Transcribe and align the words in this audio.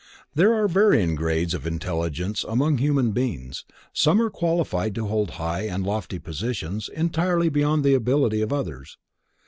There 0.33 0.51
are 0.55 0.67
varying 0.67 1.13
grades 1.13 1.53
of 1.53 1.67
intelligence 1.67 2.43
among 2.43 2.79
human 2.79 3.11
beings, 3.11 3.65
some 3.93 4.19
are 4.19 4.31
qualified 4.31 4.95
to 4.95 5.05
hold 5.05 5.29
high 5.37 5.67
and 5.67 5.83
lofty 5.85 6.17
positions 6.17 6.89
entirely 6.89 7.49
beyond 7.49 7.83
the 7.83 7.93
ability 7.93 8.41
of 8.41 8.51
others. 8.51 8.97